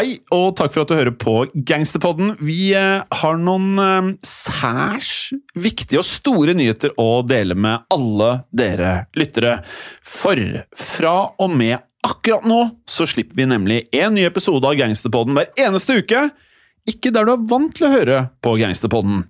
[0.00, 1.32] Hei, og takk for at du hører på
[1.68, 2.30] Gangsterpodden.
[2.40, 8.92] Vi eh, har noen eh, særs viktige og store nyheter å dele med alle dere
[9.18, 9.58] lyttere.
[10.00, 10.40] For
[10.72, 15.52] fra og med akkurat nå så slipper vi nemlig en ny episode av Gangsterpodden hver
[15.66, 16.22] eneste uke.
[16.88, 19.26] Ikke der du er vant til å høre på Gangsterpodden.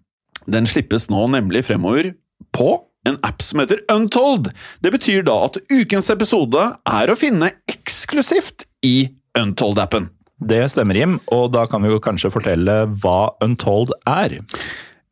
[0.47, 2.13] Den slippes nå nemlig fremover
[2.55, 2.69] på
[3.11, 4.53] en app som heter Untold.
[4.87, 10.13] Det betyr da at ukens episode er å finne eksklusivt i Untold-appen.
[10.41, 14.39] Det stemmer, Jim, og da kan vi jo kanskje fortelle hva Untold er.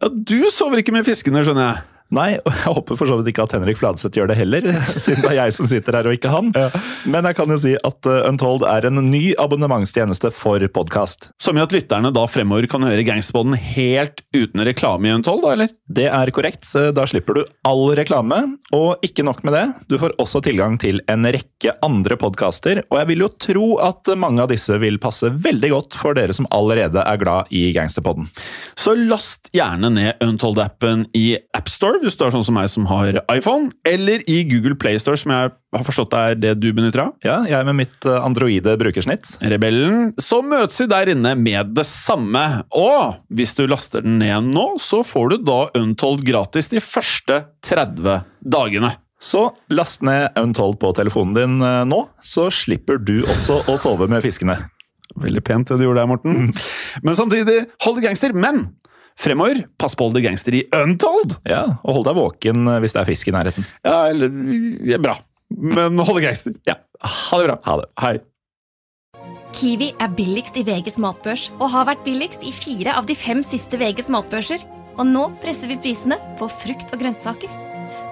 [0.01, 1.85] Ja, Du sover ikke med fiskene, skjønner jeg.
[2.15, 4.65] Nei, og jeg håper for så vidt ikke at Henrik Fladseth gjør det heller,
[5.05, 6.49] siden det er jeg som sitter her og ikke han.
[7.05, 11.29] Men jeg kan jo si at uh, Untold er en ny abonnementstjeneste for podkast.
[11.43, 15.53] Som i at lytterne da fremover kan høre Gangsterpodden helt uten reklame i Untold, da,
[15.57, 15.75] eller?
[15.85, 16.65] Det er korrekt.
[16.97, 18.41] Da slipper du all reklame,
[18.77, 19.65] og ikke nok med det.
[19.93, 24.13] Du får også tilgang til en rekke andre podkaster, og jeg vil jo tro at
[24.17, 28.31] mange av disse vil passe veldig godt for dere som allerede er glad i Gangsterpodden.
[28.79, 31.27] Så last gjerne ned Untold-appen i
[31.57, 35.33] AppStore hvis du er sånn som meg som har iPhone, eller i Google Playstore, som
[35.35, 37.11] jeg har forstått er det du benytter av.
[37.25, 39.35] Ja, jeg med mitt eh, androide brukersnitt.
[39.43, 40.13] Rebellen.
[40.23, 42.45] Så møtes vi der inne med det samme.
[42.77, 47.43] Og hvis du laster den ned nå, så får du da Untold gratis de første
[47.67, 48.95] 30 dagene.
[49.19, 54.09] Så last ned Untold på telefonen din eh, nå, så slipper du også å sove
[54.11, 54.61] med fiskene.
[55.19, 56.53] Veldig pent det du gjorde der, Morten.
[57.05, 58.37] Men samtidig, hold det gangster.
[58.37, 58.69] Men
[59.19, 61.39] fremover, pass på å holde gangster i Untold!
[61.49, 63.67] Ja, og hold deg våken hvis det er fisk i nærheten.
[63.87, 64.33] Ja, eller
[64.87, 65.19] ja, Bra.
[65.49, 66.57] Men hold det gangster.
[66.69, 66.77] Ja.
[67.03, 67.57] Ha det bra.
[67.65, 67.89] Ha det.
[68.03, 68.17] Hei.
[69.59, 73.41] Kiwi er billigst i VGs matbørs og har vært billigst i fire av de fem
[73.47, 74.63] siste VGs matbørser.
[74.99, 77.51] Og nå presser vi prisene på frukt og grønnsaker.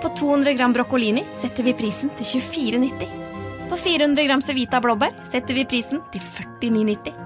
[0.02, 3.22] På 200 gram broccolini setter vi prisen til 24,90.
[3.66, 6.22] På 400 gram Cevita blåbær setter vi prisen til
[6.62, 7.25] 49,90.